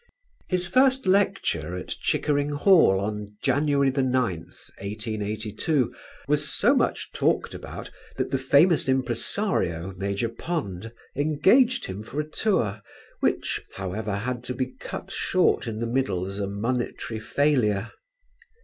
[0.49, 5.91] His first lecture at Chickering Hall on January 9, 1882,
[6.27, 12.27] was so much talked about that the famous impresario, Major Pond, engaged him for a
[12.27, 12.81] tour
[13.19, 17.91] which, however, had to be cut short in the middle as a monetary failure.